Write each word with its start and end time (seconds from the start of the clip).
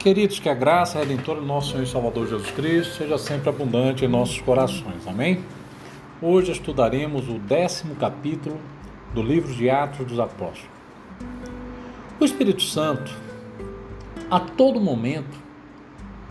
Queridos, 0.00 0.40
que 0.40 0.48
a 0.48 0.54
graça 0.54 0.98
redentora 0.98 1.40
do 1.40 1.46
nosso 1.46 1.72
Senhor 1.72 1.82
e 1.82 1.86
Salvador 1.86 2.26
Jesus 2.26 2.50
Cristo 2.52 2.94
seja 2.94 3.18
sempre 3.18 3.50
abundante 3.50 4.02
em 4.02 4.08
nossos 4.08 4.40
corações. 4.40 5.06
Amém? 5.06 5.44
Hoje 6.22 6.52
estudaremos 6.52 7.28
o 7.28 7.38
décimo 7.38 7.94
capítulo 7.96 8.58
do 9.12 9.22
livro 9.22 9.52
de 9.52 9.68
Atos 9.68 10.06
dos 10.06 10.18
Apóstolos. 10.18 10.70
O 12.18 12.24
Espírito 12.24 12.62
Santo, 12.62 13.12
a 14.30 14.40
todo 14.40 14.80
momento, 14.80 15.36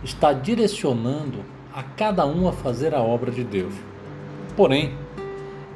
está 0.03 0.33
direcionando 0.33 1.45
a 1.71 1.83
cada 1.83 2.25
um 2.25 2.47
a 2.47 2.51
fazer 2.51 2.95
a 2.95 3.03
obra 3.03 3.29
de 3.29 3.43
Deus. 3.43 3.75
Porém, 4.57 4.97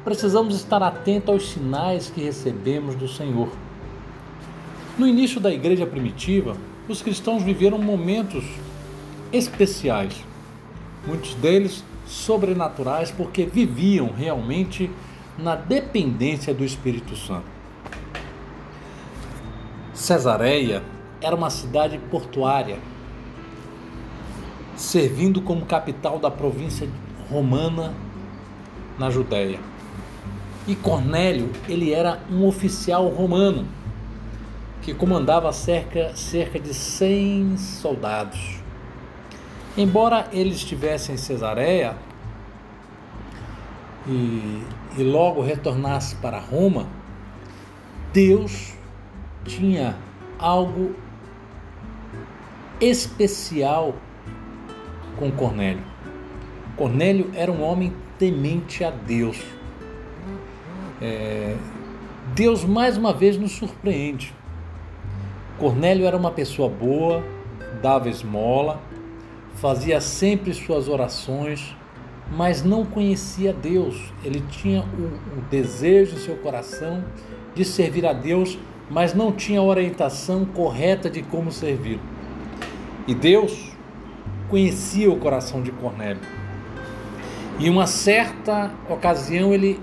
precisamos 0.04 0.56
estar 0.56 0.82
atentos 0.82 1.32
aos 1.32 1.52
sinais 1.52 2.10
que 2.10 2.24
recebemos 2.24 2.96
do 2.96 3.06
Senhor. 3.06 3.50
No 4.98 5.06
início 5.06 5.40
da 5.40 5.52
igreja 5.52 5.86
primitiva, 5.86 6.56
os 6.88 7.00
cristãos 7.00 7.42
viveram 7.42 7.78
momentos 7.78 8.44
especiais, 9.32 10.22
muitos 11.06 11.34
deles 11.34 11.82
sobrenaturais, 12.06 13.10
porque 13.10 13.46
viviam 13.46 14.12
realmente 14.12 14.90
na 15.38 15.56
dependência 15.56 16.52
do 16.52 16.64
Espírito 16.64 17.16
Santo. 17.16 17.54
Cesareia 19.92 20.82
era 21.20 21.34
uma 21.34 21.50
cidade 21.50 21.98
portuária, 22.10 22.78
servindo 24.76 25.40
como 25.40 25.64
capital 25.64 26.18
da 26.18 26.30
província 26.30 26.88
romana 27.30 27.94
na 28.98 29.08
Judéia. 29.08 29.58
E 30.66 30.74
Cornélio, 30.74 31.50
ele 31.68 31.92
era 31.92 32.20
um 32.30 32.46
oficial 32.46 33.08
romano 33.08 33.66
que 34.84 34.92
comandava 34.92 35.50
cerca, 35.50 36.14
cerca 36.14 36.60
de 36.60 36.74
100 36.74 37.56
soldados. 37.56 38.60
Embora 39.78 40.28
ele 40.30 40.50
estivesse 40.50 41.10
em 41.10 41.16
Cesareia 41.16 41.96
e, 44.06 44.62
e 44.98 45.02
logo 45.02 45.40
retornasse 45.40 46.14
para 46.16 46.38
Roma, 46.38 46.86
Deus 48.12 48.74
tinha 49.46 49.96
algo 50.38 50.94
especial 52.78 53.94
com 55.16 55.32
Cornélio. 55.32 55.82
Cornélio 56.76 57.30
era 57.34 57.50
um 57.50 57.62
homem 57.62 57.90
temente 58.18 58.84
a 58.84 58.90
Deus. 58.90 59.42
É, 61.00 61.56
Deus 62.34 62.64
mais 62.64 62.98
uma 62.98 63.14
vez 63.14 63.38
nos 63.38 63.52
surpreende. 63.52 64.34
Cornélio 65.58 66.06
era 66.06 66.16
uma 66.16 66.30
pessoa 66.30 66.68
boa, 66.68 67.22
dava 67.80 68.08
esmola, 68.08 68.80
fazia 69.54 70.00
sempre 70.00 70.52
suas 70.52 70.88
orações, 70.88 71.76
mas 72.30 72.62
não 72.62 72.84
conhecia 72.84 73.52
Deus. 73.52 74.12
Ele 74.24 74.42
tinha 74.50 74.80
o, 74.82 75.38
o 75.38 75.42
desejo 75.50 76.16
em 76.16 76.18
seu 76.18 76.36
coração 76.36 77.04
de 77.54 77.64
servir 77.64 78.04
a 78.04 78.12
Deus, 78.12 78.58
mas 78.90 79.14
não 79.14 79.30
tinha 79.30 79.60
a 79.60 79.62
orientação 79.62 80.44
correta 80.44 81.08
de 81.08 81.22
como 81.22 81.52
servir. 81.52 82.00
E 83.06 83.14
Deus 83.14 83.72
conhecia 84.48 85.10
o 85.10 85.16
coração 85.16 85.62
de 85.62 85.70
Cornélio. 85.70 86.22
E 87.58 87.70
uma 87.70 87.86
certa 87.86 88.72
ocasião 88.88 89.54
ele 89.54 89.78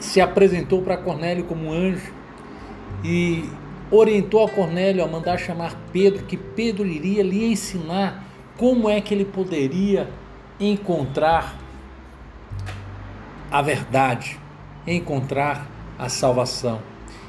se 0.00 0.20
apresentou 0.20 0.82
para 0.82 0.96
Cornélio 0.96 1.44
como 1.44 1.66
um 1.66 1.72
anjo 1.72 2.12
e 3.04 3.48
orientou 3.90 4.44
a 4.44 4.48
Cornélio 4.48 5.04
a 5.04 5.08
mandar 5.08 5.38
chamar 5.38 5.74
Pedro, 5.92 6.24
que 6.24 6.36
Pedro 6.36 6.86
iria 6.86 7.22
lhe 7.22 7.50
ensinar 7.50 8.24
como 8.56 8.88
é 8.88 9.00
que 9.00 9.14
ele 9.14 9.24
poderia 9.24 10.08
encontrar 10.60 11.56
a 13.50 13.62
verdade, 13.62 14.38
encontrar 14.86 15.66
a 15.98 16.08
salvação. 16.08 16.80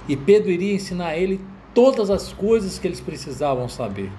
E 0.08 0.18
Pedro 0.18 0.50
iria 0.50 0.74
ensinar 0.74 1.10
a 1.10 1.18
ele 1.18 1.40
todas 1.74 2.10
as 2.10 2.34
coisas 2.34 2.80
que 2.80 2.88
eles 2.88 3.00
precisavam 3.00 3.70
saber. 3.70 4.12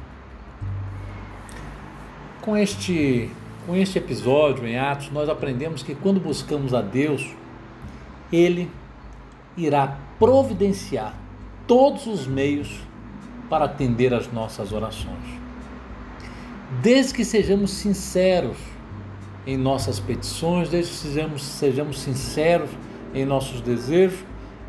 Com 2.41 2.57
este, 2.57 3.29
com 3.67 3.77
este 3.77 3.99
episódio 3.99 4.67
em 4.67 4.79
Atos, 4.79 5.11
nós 5.11 5.29
aprendemos 5.29 5.83
que 5.83 5.95
quando 5.95 6.21
buscamos 6.21 6.73
a 6.73 6.81
Deus, 6.81 7.35
Ele 8.33 8.71
irá 9.57 9.99
providenciar 10.19 11.15
todos 11.71 12.09
os 12.09 12.27
meios 12.27 12.81
para 13.49 13.67
atender 13.67 14.13
às 14.13 14.33
nossas 14.33 14.73
orações. 14.73 15.25
Desde 16.83 17.15
que 17.15 17.25
sejamos 17.25 17.71
sinceros 17.71 18.57
em 19.47 19.57
nossas 19.57 20.01
petições, 20.01 20.69
desde 20.69 20.91
que 20.91 20.99
sejamos, 20.99 21.43
sejamos 21.45 22.01
sinceros 22.01 22.71
em 23.15 23.25
nossos 23.25 23.61
desejos 23.61 24.19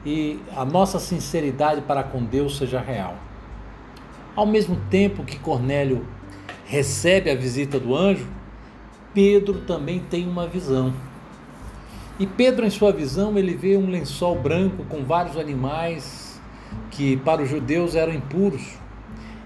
e 0.05 0.39
a 0.55 0.63
nossa 0.63 0.99
sinceridade 0.99 1.81
para 1.81 2.03
com 2.03 2.23
Deus 2.23 2.59
seja 2.59 2.79
real. 2.79 3.15
Ao 4.35 4.45
mesmo 4.45 4.77
tempo 4.91 5.23
que 5.23 5.39
Cornélio 5.39 6.05
recebe 6.65 7.31
a 7.31 7.35
visita 7.35 7.79
do 7.79 7.95
anjo, 7.95 8.27
Pedro 9.11 9.61
também 9.61 9.97
tem 10.07 10.27
uma 10.27 10.45
visão. 10.45 10.93
E 12.19 12.27
Pedro, 12.27 12.63
em 12.63 12.69
sua 12.69 12.91
visão, 12.91 13.39
ele 13.39 13.55
vê 13.55 13.75
um 13.75 13.89
lençol 13.89 14.35
branco 14.35 14.83
com 14.83 15.03
vários 15.03 15.35
animais 15.35 16.20
que 16.89 17.17
para 17.17 17.41
os 17.41 17.49
judeus 17.49 17.95
eram 17.95 18.13
impuros 18.13 18.79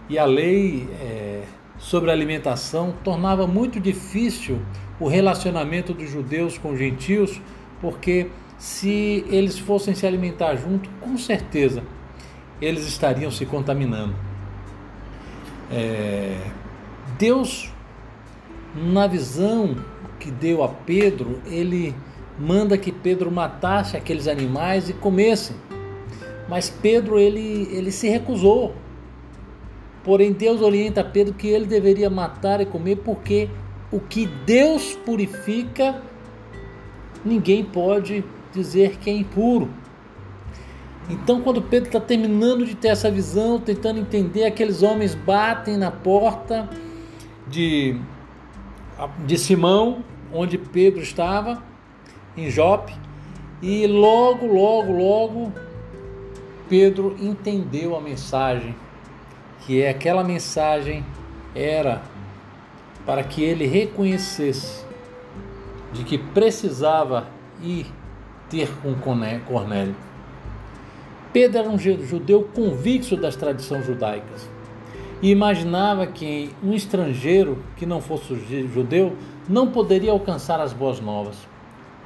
e 0.09 0.17
a 0.19 0.25
lei 0.25 0.87
é, 1.01 1.43
sobre 1.77 2.11
alimentação 2.11 2.93
tornava 3.03 3.47
muito 3.47 3.79
difícil 3.79 4.59
o 4.99 5.07
relacionamento 5.07 5.93
dos 5.93 6.09
judeus 6.09 6.57
com 6.57 6.71
os 6.71 6.79
gentios, 6.79 7.41
porque 7.81 8.27
se 8.57 9.25
eles 9.29 9.59
fossem 9.59 9.93
se 9.93 10.05
alimentar 10.05 10.55
junto, 10.55 10.89
com 11.01 11.17
certeza 11.17 11.83
eles 12.61 12.87
estariam 12.87 13.29
se 13.29 13.45
contaminando. 13.45 14.15
É, 15.69 16.39
Deus, 17.17 17.71
na 18.75 19.07
visão 19.07 19.75
que 20.19 20.31
deu 20.31 20.63
a 20.63 20.69
Pedro, 20.69 21.41
ele 21.45 21.93
manda 22.39 22.77
que 22.77 22.91
Pedro 22.91 23.31
matasse 23.31 23.97
aqueles 23.97 24.27
animais 24.27 24.89
e 24.89 24.93
comessem. 24.93 25.55
Mas 26.47 26.69
Pedro 26.69 27.19
ele, 27.19 27.67
ele 27.71 27.91
se 27.91 28.07
recusou. 28.07 28.75
Porém, 30.03 30.31
Deus 30.31 30.61
orienta 30.61 31.03
Pedro 31.03 31.33
que 31.33 31.47
ele 31.47 31.65
deveria 31.65 32.09
matar 32.09 32.61
e 32.61 32.65
comer, 32.65 32.97
porque 32.97 33.49
o 33.91 33.99
que 33.99 34.27
Deus 34.27 34.93
purifica, 35.05 36.01
ninguém 37.23 37.63
pode 37.63 38.23
dizer 38.53 38.97
que 38.97 39.09
é 39.09 39.13
impuro. 39.13 39.69
Então, 41.09 41.41
quando 41.41 41.61
Pedro 41.61 41.87
está 41.87 41.99
terminando 41.99 42.65
de 42.65 42.75
ter 42.75 42.89
essa 42.89 43.11
visão, 43.11 43.59
tentando 43.59 43.99
entender, 43.99 44.45
aqueles 44.45 44.81
homens 44.81 45.13
batem 45.13 45.77
na 45.77 45.91
porta 45.91 46.67
de, 47.47 47.99
de 49.25 49.37
Simão, 49.37 50.03
onde 50.33 50.57
Pedro 50.57 51.01
estava, 51.01 51.61
em 52.35 52.49
Jope, 52.49 52.93
e 53.61 53.85
logo, 53.87 54.47
logo, 54.47 54.91
logo 54.91 55.53
Pedro 56.67 57.15
entendeu 57.19 57.95
a 57.95 58.01
mensagem, 58.01 58.75
que 59.61 59.81
é 59.81 59.89
aquela 59.89 60.23
mensagem 60.23 61.05
era 61.53 62.01
para 63.05 63.23
que 63.23 63.43
ele 63.43 63.65
reconhecesse 63.65 64.83
de 65.93 66.03
que 66.03 66.17
precisava 66.17 67.27
ir 67.61 67.85
ter 68.49 68.69
com 68.81 68.93
Cornélio. 68.95 69.95
Pedro 71.31 71.59
era 71.59 71.69
um 71.69 71.77
judeu 71.77 72.49
convicto 72.53 73.15
das 73.15 73.35
tradições 73.35 73.85
judaicas 73.85 74.49
e 75.21 75.29
imaginava 75.29 76.07
que 76.07 76.49
um 76.63 76.73
estrangeiro 76.73 77.63
que 77.77 77.85
não 77.85 78.01
fosse 78.01 78.35
judeu 78.73 79.15
não 79.47 79.67
poderia 79.67 80.11
alcançar 80.11 80.59
as 80.59 80.73
boas 80.73 80.99
novas. 80.99 81.37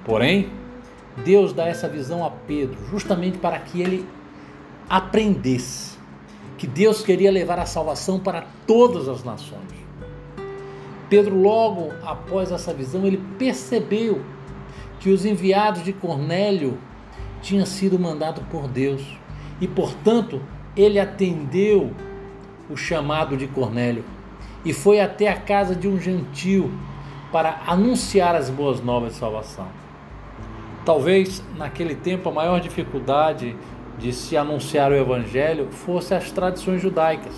Porém, 0.06 0.50
Deus 1.24 1.54
dá 1.54 1.68
essa 1.68 1.88
visão 1.88 2.26
a 2.26 2.32
Pedro 2.32 2.78
justamente 2.90 3.38
para 3.38 3.60
que 3.60 3.82
ele 3.82 4.06
aprendesse 4.90 5.98
que 6.58 6.68
Deus 6.68 7.02
queria 7.02 7.32
levar 7.32 7.60
a 7.60 7.66
salvação 7.66 8.20
para 8.20 8.46
todas 8.66 9.08
as 9.08 9.24
nações. 9.24 9.80
Pedro, 11.10 11.40
logo 11.42 11.92
após 12.04 12.52
essa 12.52 12.74
visão, 12.74 13.06
ele 13.06 13.24
percebeu 13.38 14.22
que 15.00 15.10
os 15.10 15.26
enviados 15.26 15.84
de 15.84 15.94
Cornélio 15.94 16.78
tinham 17.42 17.66
sido 17.66 17.98
mandados 17.98 18.44
por 18.52 18.68
Deus 18.68 19.02
e, 19.62 19.68
portanto, 19.68 20.42
ele 20.76 21.00
atendeu 21.00 21.94
o 22.70 22.76
chamado 22.76 23.38
de 23.38 23.48
Cornélio 23.48 24.04
e 24.64 24.74
foi 24.74 25.00
até 25.00 25.30
a 25.30 25.40
casa 25.40 25.76
de 25.76 25.88
um 25.88 26.00
gentio 26.00 26.72
para 27.32 27.62
anunciar 27.66 28.36
as 28.36 28.50
boas 28.50 28.82
novas 28.82 29.14
de 29.14 29.20
salvação. 29.20 29.68
Talvez 30.86 31.44
naquele 31.56 31.96
tempo 31.96 32.30
a 32.30 32.32
maior 32.32 32.60
dificuldade 32.60 33.56
de 34.00 34.14
se 34.14 34.38
anunciar 34.38 34.92
o 34.92 34.96
evangelho 34.96 35.68
fosse 35.72 36.14
as 36.14 36.32
tradições 36.32 36.82
judaicas. 36.82 37.34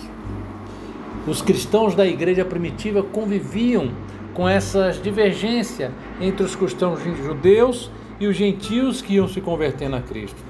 Os 1.26 1.42
cristãos 1.42 1.94
da 1.94 2.06
igreja 2.06 2.44
primitiva 2.44 3.02
conviviam 3.02 3.90
com 4.34 4.48
essas 4.48 5.00
divergências 5.00 5.92
entre 6.20 6.44
os 6.44 6.56
cristãos 6.56 7.00
judeus 7.02 7.90
e 8.18 8.26
os 8.26 8.36
gentios 8.36 9.02
que 9.02 9.14
iam 9.14 9.28
se 9.28 9.40
convertendo 9.40 9.96
a 9.96 10.00
Cristo. 10.00 10.42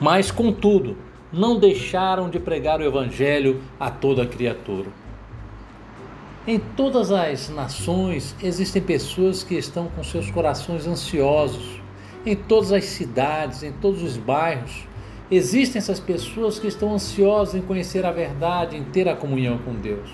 Mas, 0.00 0.30
contudo, 0.30 0.96
não 1.32 1.58
deixaram 1.58 2.28
de 2.28 2.38
pregar 2.38 2.80
o 2.80 2.84
evangelho 2.84 3.60
a 3.78 3.90
toda 3.90 4.26
criatura. 4.26 4.88
Em 6.46 6.58
todas 6.58 7.10
as 7.10 7.48
nações 7.48 8.36
existem 8.42 8.80
pessoas 8.80 9.42
que 9.42 9.56
estão 9.56 9.88
com 9.88 10.04
seus 10.04 10.30
corações 10.30 10.86
ansiosos. 10.86 11.80
Em 12.26 12.34
todas 12.34 12.72
as 12.72 12.84
cidades, 12.84 13.62
em 13.62 13.72
todos 13.72 14.02
os 14.02 14.16
bairros, 14.16 14.86
existem 15.30 15.78
essas 15.78 16.00
pessoas 16.00 16.58
que 16.58 16.66
estão 16.66 16.92
ansiosas 16.92 17.54
em 17.54 17.62
conhecer 17.62 18.04
a 18.04 18.10
verdade, 18.10 18.76
em 18.76 18.84
ter 18.84 19.08
a 19.08 19.14
comunhão 19.14 19.58
com 19.58 19.74
Deus. 19.74 20.10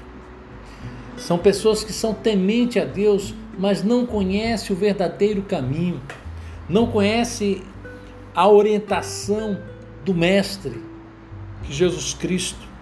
São 1.16 1.38
pessoas 1.38 1.82
que 1.82 1.92
são 1.92 2.12
temente 2.12 2.78
a 2.78 2.84
Deus, 2.84 3.34
mas 3.58 3.82
não 3.82 4.04
conhecem 4.04 4.76
o 4.76 4.78
verdadeiro 4.78 5.42
caminho, 5.42 6.00
não 6.68 6.86
conhecem 6.86 7.62
a 8.34 8.46
orientação 8.48 9.58
do 10.04 10.14
Mestre, 10.14 10.80
Jesus 11.68 12.12
Cristo 12.12 12.72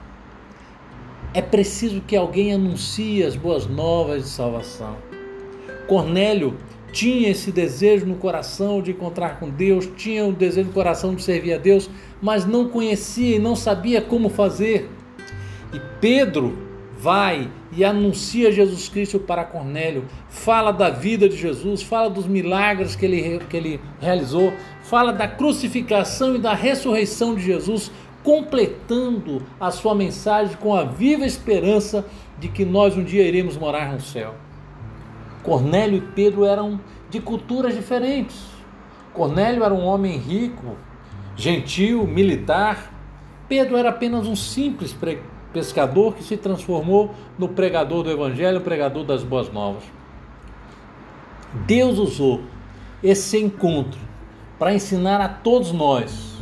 é 1.32 1.40
preciso 1.40 2.00
que 2.00 2.16
alguém 2.16 2.52
anuncie 2.52 3.22
as 3.22 3.36
boas 3.36 3.66
novas 3.66 4.24
de 4.24 4.28
salvação. 4.28 4.96
Cornélio 5.86 6.56
tinha 6.92 7.28
esse 7.30 7.52
desejo 7.52 8.06
no 8.06 8.16
coração 8.16 8.82
de 8.82 8.90
encontrar 8.90 9.38
com 9.38 9.48
Deus, 9.48 9.88
tinha 9.96 10.26
o 10.26 10.32
desejo 10.32 10.68
no 10.68 10.74
coração 10.74 11.14
de 11.14 11.22
servir 11.22 11.54
a 11.54 11.58
Deus, 11.58 11.88
mas 12.20 12.44
não 12.44 12.68
conhecia 12.68 13.36
e 13.36 13.38
não 13.38 13.56
sabia 13.56 14.00
como 14.00 14.28
fazer. 14.28 14.90
E 15.72 15.80
Pedro 16.00 16.70
vai 16.96 17.50
e 17.72 17.84
anuncia 17.84 18.52
Jesus 18.52 18.88
Cristo 18.88 19.18
para 19.18 19.44
Cornélio, 19.44 20.04
fala 20.28 20.72
da 20.72 20.90
vida 20.90 21.28
de 21.28 21.36
Jesus, 21.36 21.82
fala 21.82 22.10
dos 22.10 22.26
milagres 22.26 22.94
que 22.96 23.06
ele, 23.06 23.40
que 23.48 23.56
ele 23.56 23.80
realizou, 24.00 24.52
fala 24.82 25.12
da 25.12 25.26
crucificação 25.26 26.34
e 26.34 26.38
da 26.38 26.52
ressurreição 26.52 27.34
de 27.34 27.42
Jesus, 27.42 27.90
completando 28.22 29.42
a 29.58 29.70
sua 29.70 29.94
mensagem 29.94 30.56
com 30.56 30.74
a 30.74 30.84
viva 30.84 31.24
esperança 31.24 32.04
de 32.38 32.48
que 32.48 32.64
nós 32.64 32.96
um 32.96 33.04
dia 33.04 33.26
iremos 33.26 33.56
morar 33.56 33.92
no 33.92 34.00
céu. 34.00 34.34
Cornélio 35.42 35.98
e 35.98 36.00
Pedro 36.00 36.44
eram 36.44 36.80
de 37.08 37.20
culturas 37.20 37.74
diferentes. 37.74 38.36
Cornélio 39.12 39.64
era 39.64 39.74
um 39.74 39.84
homem 39.84 40.16
rico, 40.16 40.76
gentil, 41.36 42.06
militar. 42.06 42.92
Pedro 43.48 43.76
era 43.76 43.90
apenas 43.90 44.26
um 44.26 44.36
simples 44.36 44.96
pescador 45.52 46.14
que 46.14 46.22
se 46.22 46.36
transformou 46.36 47.14
no 47.38 47.48
pregador 47.48 48.02
do 48.02 48.10
Evangelho, 48.10 48.60
pregador 48.60 49.04
das 49.04 49.24
boas 49.24 49.52
novas. 49.52 49.82
Deus 51.66 51.98
usou 51.98 52.42
esse 53.02 53.38
encontro 53.38 53.98
para 54.58 54.72
ensinar 54.72 55.20
a 55.20 55.28
todos 55.28 55.72
nós 55.72 56.38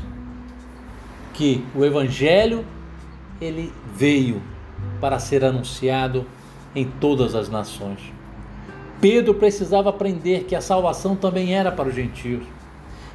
que 1.33 1.65
o 1.75 1.85
evangelho 1.85 2.67
ele 3.41 3.73
veio 3.95 4.43
para 5.01 5.19
ser 5.21 5.45
anunciado 5.45 6.27
em 6.75 6.85
todas 6.85 7.35
as 7.37 7.49
nações. 7.49 8.18
Pedro 9.01 9.35
precisava 9.35 9.91
aprender 9.91 10.45
que 10.45 10.57
a 10.57 10.61
salvação 10.61 11.15
também 11.15 11.55
era 11.55 11.71
para 11.71 11.89
os 11.89 11.95
gentios. 11.95 12.45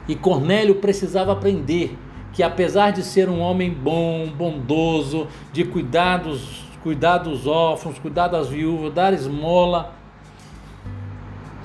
E 0.08 0.16
Cornélio 0.16 0.76
precisava 0.76 1.32
aprender 1.32 1.98
que 2.32 2.42
apesar 2.42 2.92
de 2.92 3.04
ser 3.04 3.30
um 3.30 3.40
homem 3.40 3.72
bom, 3.72 4.28
bondoso, 4.28 5.28
de 5.52 5.64
cuidados, 5.64 6.66
cuidar 6.82 7.20
dos 7.20 7.46
órfãos, 7.46 8.00
cuidar 8.00 8.28
das 8.28 8.50
viúvas, 8.50 8.94
dar 8.94 9.14
esmola, 9.14 9.94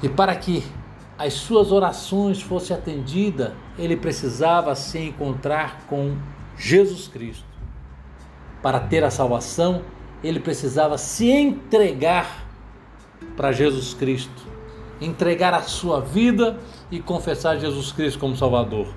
e 0.03 0.09
para 0.09 0.35
que 0.37 0.63
as 1.19 1.33
suas 1.33 1.73
orações 1.73 2.41
fossem 2.41 2.77
atendidas, 2.77 3.53
ele 3.77 3.97
precisava 3.97 4.75
se 4.75 4.99
encontrar 4.99 5.81
com 5.89 6.17
Jesus 6.57 7.09
Cristo. 7.09 7.45
Para 8.63 8.79
ter 8.79 9.03
a 9.03 9.11
salvação, 9.11 9.83
ele 10.23 10.39
precisava 10.39 10.97
se 10.99 11.29
entregar 11.31 12.48
para 13.39 13.53
Jesus 13.53 13.95
Cristo, 13.95 14.43
entregar 15.01 15.55
a 15.55 15.63
sua 15.63 16.01
vida 16.01 16.59
e 16.91 16.99
confessar 16.99 17.57
Jesus 17.57 17.93
Cristo 17.93 18.19
como 18.19 18.37
Salvador. 18.37 18.89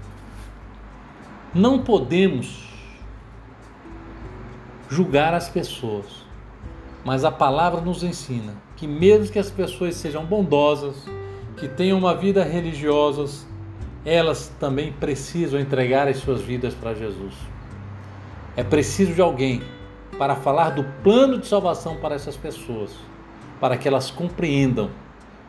Não 1.53 1.77
podemos 1.77 2.67
julgar 4.89 5.35
as 5.35 5.47
pessoas, 5.47 6.05
mas 7.05 7.23
a 7.23 7.31
palavra 7.31 7.81
nos 7.81 8.01
ensina 8.01 8.55
que, 8.75 8.87
mesmo 8.87 9.31
que 9.31 9.37
as 9.37 9.51
pessoas 9.51 9.93
sejam 9.93 10.25
bondosas, 10.25 10.95
que 11.57 11.67
tenham 11.67 11.99
uma 11.99 12.15
vida 12.15 12.43
religiosa, 12.43 13.45
elas 14.03 14.51
também 14.59 14.91
precisam 14.91 15.59
entregar 15.59 16.07
as 16.07 16.17
suas 16.17 16.41
vidas 16.41 16.73
para 16.73 16.95
Jesus. 16.95 17.35
É 18.57 18.63
preciso 18.63 19.13
de 19.13 19.21
alguém 19.21 19.61
para 20.17 20.35
falar 20.35 20.71
do 20.71 20.83
plano 21.03 21.37
de 21.37 21.45
salvação 21.45 21.97
para 21.97 22.15
essas 22.15 22.35
pessoas, 22.35 23.10
para 23.61 23.77
que 23.77 23.87
elas 23.87 24.11
compreendam 24.11 24.89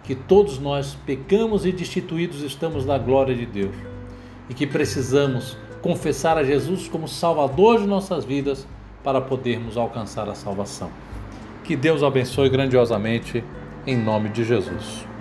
que 0.04 0.14
todos 0.14 0.58
nós 0.58 0.96
pecamos 1.06 1.64
e 1.64 1.72
destituídos 1.72 2.42
estamos 2.42 2.84
da 2.84 2.98
glória 2.98 3.34
de 3.34 3.46
Deus 3.46 3.74
e 4.50 4.54
que 4.54 4.66
precisamos 4.66 5.56
confessar 5.80 6.36
a 6.36 6.44
Jesus 6.44 6.86
como 6.86 7.08
Salvador 7.08 7.80
de 7.80 7.86
nossas 7.86 8.24
vidas 8.24 8.66
para 9.02 9.20
podermos 9.20 9.76
alcançar 9.76 10.28
a 10.28 10.34
salvação. 10.34 10.90
Que 11.64 11.74
Deus 11.74 12.02
abençoe 12.02 12.48
grandiosamente 12.48 13.42
em 13.86 13.96
nome 13.96 14.28
de 14.28 14.44
Jesus. 14.44 15.11